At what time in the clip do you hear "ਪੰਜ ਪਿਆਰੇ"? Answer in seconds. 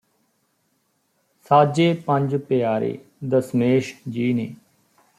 2.05-2.97